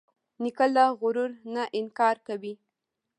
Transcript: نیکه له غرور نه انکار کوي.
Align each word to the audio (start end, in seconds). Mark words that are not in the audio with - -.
نیکه 0.41 0.65
له 0.75 0.83
غرور 0.99 1.31
نه 1.53 1.63
انکار 1.79 2.15
کوي. 2.27 2.53